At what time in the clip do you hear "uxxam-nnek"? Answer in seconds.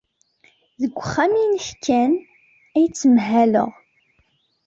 0.97-1.67